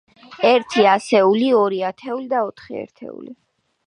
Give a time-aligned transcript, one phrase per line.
[0.51, 3.35] ერთი ასეული, ორი ათეული და ოთხი ერთეული.